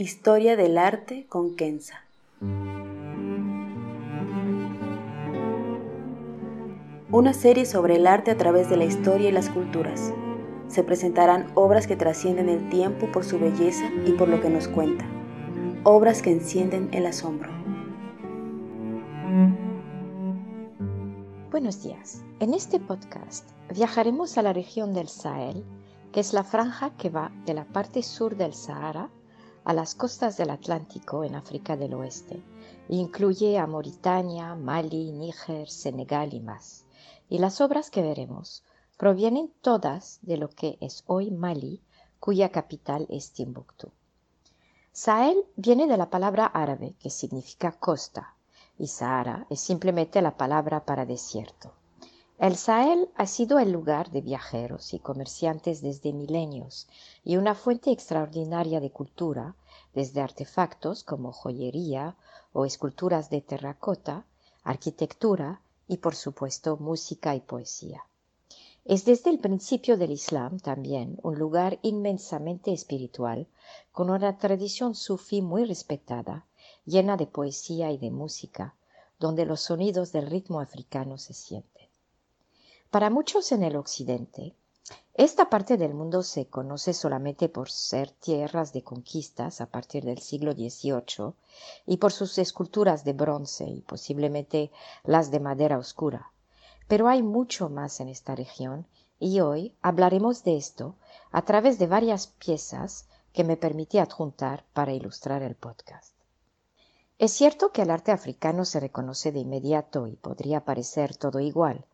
[0.00, 2.04] Historia del arte con Kenza.
[7.10, 10.14] Una serie sobre el arte a través de la historia y las culturas.
[10.68, 14.68] Se presentarán obras que trascienden el tiempo por su belleza y por lo que nos
[14.68, 15.04] cuenta.
[15.82, 17.50] Obras que encienden el asombro.
[21.50, 22.22] Buenos días.
[22.38, 25.64] En este podcast viajaremos a la región del Sahel,
[26.12, 29.10] que es la franja que va de la parte sur del Sahara
[29.68, 32.42] a las costas del Atlántico en África del Oeste.
[32.88, 36.86] Incluye a Mauritania, Mali, Níger, Senegal y más.
[37.28, 38.64] Y las obras que veremos
[38.96, 41.82] provienen todas de lo que es hoy Mali,
[42.18, 43.90] cuya capital es Timbuktu.
[44.90, 48.36] Sahel viene de la palabra árabe que significa costa
[48.78, 51.74] y Sahara es simplemente la palabra para desierto.
[52.40, 56.86] El Sahel ha sido el lugar de viajeros y comerciantes desde milenios
[57.24, 59.56] y una fuente extraordinaria de cultura,
[59.92, 62.14] desde artefactos como joyería
[62.52, 64.24] o esculturas de terracota,
[64.62, 68.04] arquitectura y por supuesto música y poesía.
[68.84, 73.48] Es desde el principio del Islam también un lugar inmensamente espiritual,
[73.90, 76.46] con una tradición sufí muy respetada,
[76.84, 78.76] llena de poesía y de música,
[79.18, 81.87] donde los sonidos del ritmo africano se sienten.
[82.90, 84.54] Para muchos en el occidente,
[85.12, 90.20] esta parte del mundo se conoce solamente por ser tierras de conquistas a partir del
[90.20, 91.34] siglo XVIII
[91.84, 94.70] y por sus esculturas de bronce y posiblemente
[95.04, 96.32] las de madera oscura.
[96.86, 98.86] Pero hay mucho más en esta región
[99.20, 100.94] y hoy hablaremos de esto
[101.30, 106.14] a través de varias piezas que me permití adjuntar para ilustrar el podcast.
[107.18, 111.84] Es cierto que el arte africano se reconoce de inmediato y podría parecer todo igual,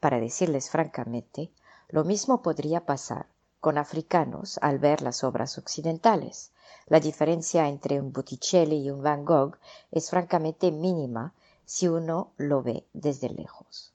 [0.00, 1.50] para decirles francamente,
[1.88, 3.26] lo mismo podría pasar
[3.60, 6.52] con africanos al ver las obras occidentales.
[6.86, 9.56] La diferencia entre un Botticelli y un Van Gogh
[9.90, 11.32] es francamente mínima
[11.64, 13.94] si uno lo ve desde lejos.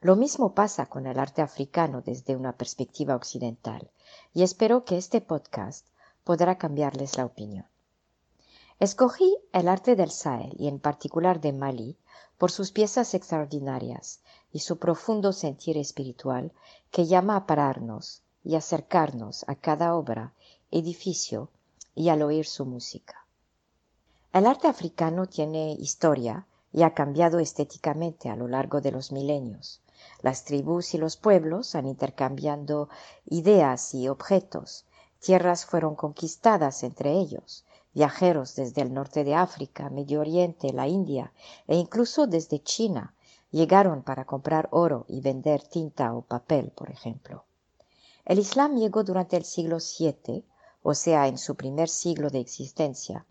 [0.00, 3.90] Lo mismo pasa con el arte africano desde una perspectiva occidental,
[4.32, 5.86] y espero que este podcast
[6.24, 7.66] podrá cambiarles la opinión.
[8.80, 11.96] Escogí el arte del Sahel y en particular de Mali
[12.38, 14.20] por sus piezas extraordinarias
[14.52, 16.52] y su profundo sentir espiritual
[16.90, 20.34] que llama a pararnos y acercarnos a cada obra,
[20.72, 21.50] edificio
[21.94, 23.24] y al oír su música.
[24.32, 29.80] El arte africano tiene historia y ha cambiado estéticamente a lo largo de los milenios.
[30.20, 32.88] Las tribus y los pueblos han intercambiando
[33.26, 34.84] ideas y objetos.
[35.20, 37.64] Tierras fueron conquistadas entre ellos.
[37.94, 41.32] Viajeros desde el norte de África, Medio Oriente, la India
[41.68, 43.14] e incluso desde China
[43.52, 47.44] llegaron para comprar oro y vender tinta o papel, por ejemplo.
[48.24, 50.44] El Islam llegó durante el siglo VII,
[50.82, 53.26] o sea, en su primer siglo de existencia,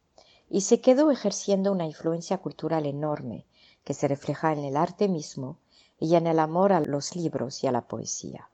[0.49, 3.45] y se quedó ejerciendo una influencia cultural enorme
[3.83, 5.57] que se refleja en el arte mismo
[5.99, 8.49] y en el amor a los libros y a la poesía.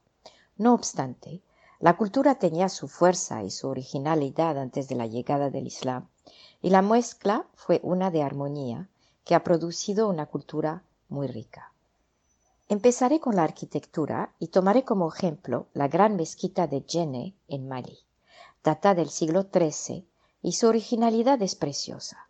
[0.58, 1.42] No obstante,
[1.79, 6.09] la cultura tenía su fuerza y su originalidad antes de la llegada del Islam,
[6.62, 8.90] y la mezcla fue una de armonía
[9.23, 11.72] que ha producido una cultura muy rica.
[12.68, 17.97] Empezaré con la arquitectura y tomaré como ejemplo la gran mezquita de Djenné en Mali.
[18.63, 20.06] Data del siglo XIII
[20.41, 22.28] y su originalidad es preciosa.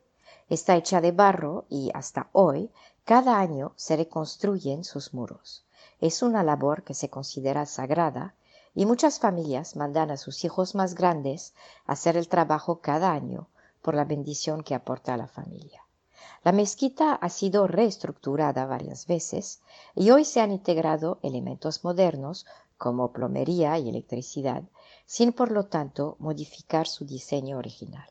[0.48, 2.72] Está hecha de barro y hasta hoy
[3.04, 5.66] cada año se reconstruyen sus muros.
[6.00, 8.36] Es una labor que se considera sagrada
[8.76, 11.54] y muchas familias mandan a sus hijos más grandes
[11.86, 13.48] a hacer el trabajo cada año
[13.82, 15.84] por la bendición que aporta a la familia.
[16.44, 19.62] La mezquita ha sido reestructurada varias veces
[19.96, 22.46] y hoy se han integrado elementos modernos
[22.78, 24.64] como plomería y electricidad,
[25.06, 28.10] sin por lo tanto modificar su diseño original.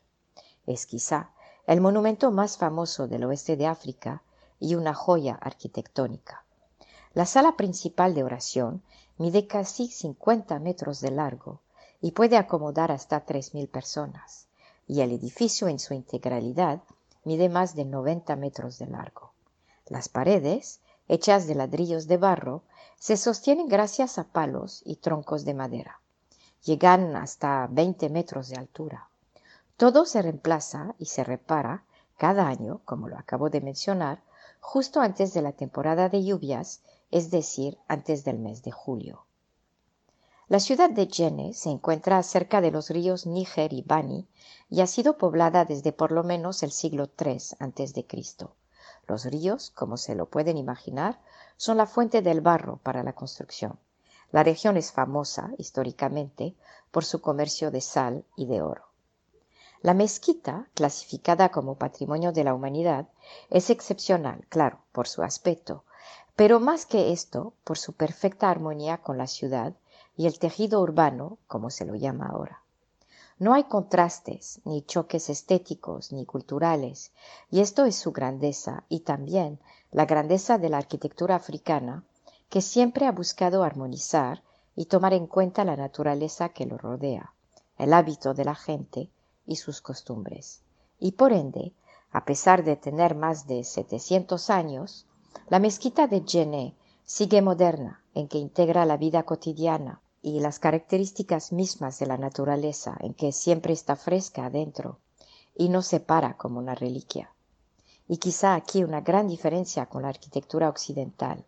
[0.67, 1.31] Es quizá
[1.65, 4.21] el monumento más famoso del oeste de África
[4.59, 6.43] y una joya arquitectónica.
[7.13, 8.83] La sala principal de oración
[9.19, 11.59] mide casi 50 metros de largo
[12.01, 14.47] y puede acomodar hasta 3.000 personas,
[14.87, 16.81] y el edificio en su integralidad
[17.25, 19.33] mide más de 90 metros de largo.
[19.87, 20.79] Las paredes,
[21.09, 22.63] hechas de ladrillos de barro,
[22.97, 25.99] se sostienen gracias a palos y troncos de madera.
[26.63, 29.09] Llegan hasta 20 metros de altura.
[29.75, 31.83] Todo se reemplaza y se repara
[32.17, 34.21] cada año, como lo acabo de mencionar,
[34.61, 39.25] justo antes de la temporada de lluvias, es decir, antes del mes de julio.
[40.47, 44.27] La ciudad de Djenné se encuentra cerca de los ríos Níger y Bani
[44.69, 48.05] y ha sido poblada desde por lo menos el siglo III a.C.
[49.07, 51.19] Los ríos, como se lo pueden imaginar,
[51.57, 53.77] son la fuente del barro para la construcción.
[54.31, 56.55] La región es famosa, históricamente,
[56.91, 58.85] por su comercio de sal y de oro.
[59.81, 63.07] La mezquita, clasificada como Patrimonio de la Humanidad,
[63.49, 65.83] es excepcional, claro, por su aspecto,
[66.39, 69.73] pero más que esto, por su perfecta armonía con la ciudad
[70.15, 72.61] y el tejido urbano, como se lo llama ahora.
[73.39, 77.11] No hay contrastes, ni choques estéticos, ni culturales,
[77.51, 79.59] y esto es su grandeza y también
[79.91, 82.05] la grandeza de la arquitectura africana,
[82.47, 84.41] que siempre ha buscado armonizar
[84.77, 87.33] y tomar en cuenta la naturaleza que lo rodea,
[87.77, 89.09] el hábito de la gente
[89.45, 90.61] y sus costumbres.
[91.01, 91.73] Y por ende,
[92.13, 95.05] a pesar de tener más de 700 años,
[95.49, 101.51] la mezquita de Djenné sigue moderna en que integra la vida cotidiana y las características
[101.51, 104.99] mismas de la naturaleza en que siempre está fresca adentro
[105.55, 107.33] y no se para como una reliquia.
[108.07, 111.45] Y quizá aquí una gran diferencia con la arquitectura occidental.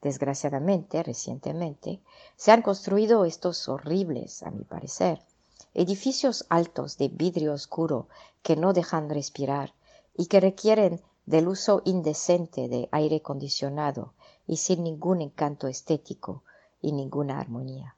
[0.00, 2.00] Desgraciadamente, recientemente,
[2.36, 5.22] se han construido estos horribles, a mi parecer,
[5.74, 8.08] edificios altos de vidrio oscuro
[8.42, 9.74] que no dejan respirar
[10.16, 14.14] y que requieren del uso indecente de aire acondicionado
[14.46, 16.42] y sin ningún encanto estético
[16.80, 17.96] y ninguna armonía.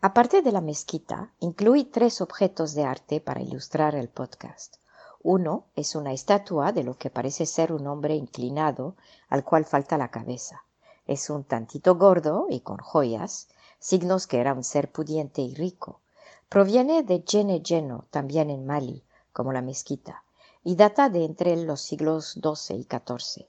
[0.00, 4.76] Aparte de la mezquita, incluí tres objetos de arte para ilustrar el podcast.
[5.22, 8.96] Uno es una estatua de lo que parece ser un hombre inclinado
[9.28, 10.64] al cual falta la cabeza.
[11.06, 13.48] Es un tantito gordo y con joyas,
[13.78, 16.00] signos que era un ser pudiente y rico.
[16.48, 20.24] Proviene de Gene Geno, también en Mali, como la mezquita,
[20.64, 23.46] y data de entre los siglos XII y XIV.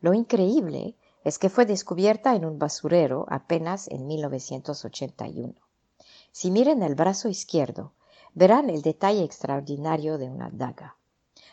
[0.00, 5.54] Lo increíble es que fue descubierta en un basurero apenas en 1981.
[6.32, 7.92] Si miren el brazo izquierdo,
[8.34, 10.96] verán el detalle extraordinario de una daga.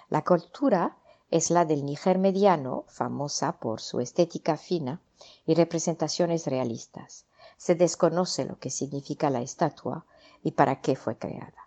[0.10, 0.98] La cultura
[1.30, 5.00] es la del Níger mediano, famosa por su estética fina
[5.46, 7.26] y representaciones realistas.
[7.58, 10.06] Se desconoce lo que significa la estatua
[10.44, 11.61] y para qué fue creada.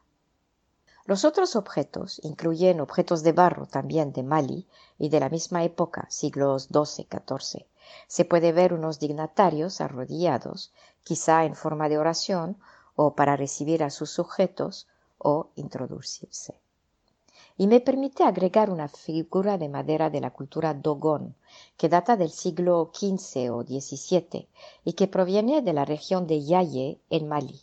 [1.07, 4.67] Los otros objetos incluyen objetos de barro también de Mali
[4.99, 7.67] y de la misma época, siglos XII-XIV.
[8.09, 10.73] Se puede ver unos dignatarios arrodillados,
[11.03, 12.57] quizá en forma de oración
[12.97, 14.87] o para recibir a sus sujetos
[15.19, 16.59] o introducirse.
[17.59, 21.35] Y me permite agregar una figura de madera de la cultura Dogon,
[21.77, 24.49] que data del siglo XV o XVII
[24.85, 27.61] y que proviene de la región de Yaye, en Mali.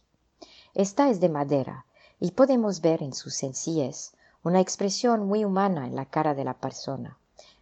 [0.75, 1.85] Esta es de madera
[2.23, 4.13] y podemos ver en su sencillez
[4.43, 7.17] una expresión muy humana en la cara de la persona.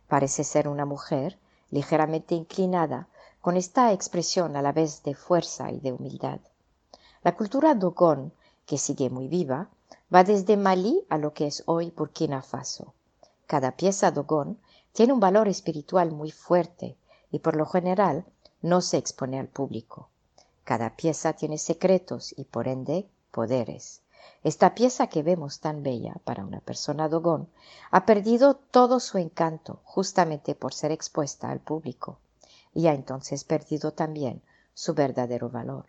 [0.09, 1.39] Parece ser una mujer
[1.71, 3.07] ligeramente inclinada,
[3.39, 6.41] con esta expresión a la vez de fuerza y de humildad.
[7.23, 8.33] La cultura Dogon,
[8.65, 9.69] que sigue muy viva,
[10.13, 12.93] va desde Malí a lo que es hoy Burkina Faso.
[13.47, 14.59] Cada pieza Dogon
[14.91, 16.97] tiene un valor espiritual muy fuerte
[17.31, 18.25] y por lo general
[18.61, 20.09] no se expone al público.
[20.65, 24.01] Cada pieza tiene secretos y por ende poderes.
[24.43, 27.49] Esta pieza que vemos tan bella para una persona Dogon
[27.91, 32.19] ha perdido todo su encanto justamente por ser expuesta al público
[32.73, 34.41] y ha entonces perdido también
[34.73, 35.87] su verdadero valor.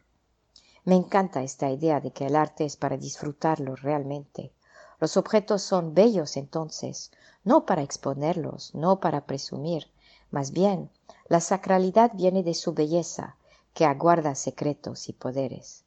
[0.84, 4.52] Me encanta esta idea de que el arte es para disfrutarlo realmente.
[4.98, 7.10] Los objetos son bellos entonces,
[7.44, 9.90] no para exponerlos, no para presumir,
[10.30, 10.90] más bien
[11.28, 13.36] la sacralidad viene de su belleza,
[13.74, 15.84] que aguarda secretos y poderes.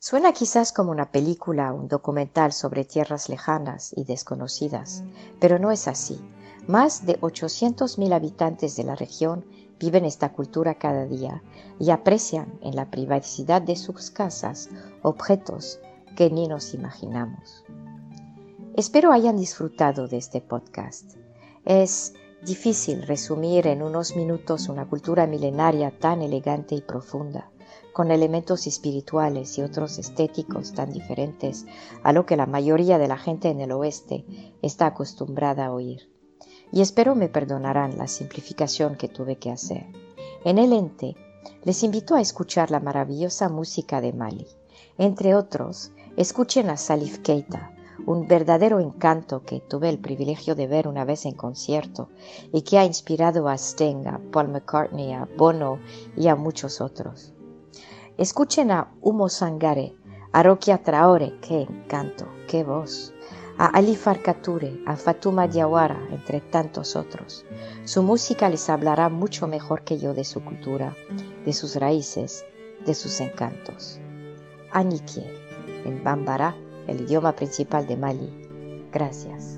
[0.00, 5.02] Suena quizás como una película, un documental sobre tierras lejanas y desconocidas,
[5.40, 6.20] pero no es así.
[6.68, 9.44] Más de 800.000 habitantes de la región
[9.80, 11.42] viven esta cultura cada día
[11.80, 14.68] y aprecian en la privacidad de sus casas
[15.02, 15.80] objetos
[16.16, 17.64] que ni nos imaginamos.
[18.76, 21.16] Espero hayan disfrutado de este podcast.
[21.64, 22.14] Es
[22.46, 27.50] difícil resumir en unos minutos una cultura milenaria tan elegante y profunda,
[27.92, 31.66] con elementos espirituales y otros estéticos tan diferentes
[32.02, 34.24] a lo que la mayoría de la gente en el oeste
[34.62, 36.08] está acostumbrada a oír
[36.72, 39.86] y espero me perdonarán la simplificación que tuve que hacer.
[40.44, 41.16] En el ente,
[41.64, 44.46] les invito a escuchar la maravillosa música de Mali.
[44.98, 47.72] Entre otros, escuchen a Salif Keita,
[48.06, 52.08] un verdadero encanto que tuve el privilegio de ver una vez en concierto
[52.52, 55.78] y que ha inspirado a Sting, a Paul McCartney, a Bono
[56.16, 57.32] y a muchos otros.
[58.18, 59.94] Escuchen a Humo Sangare,
[60.32, 63.14] a Rokia Traore, qué encanto, qué voz
[63.58, 67.44] a Ali Farkature, a Fatuma Diawara, entre tantos otros.
[67.84, 70.96] Su música les hablará mucho mejor que yo de su cultura,
[71.44, 72.44] de sus raíces,
[72.86, 74.00] de sus encantos.
[74.70, 75.26] Anikie,
[75.84, 76.56] en Bambara,
[76.86, 78.88] el idioma principal de Mali.
[78.92, 79.57] Gracias.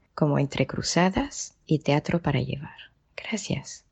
[0.21, 2.77] como Entre Cruzadas y Teatro para Llevar.
[3.17, 3.85] Gracias.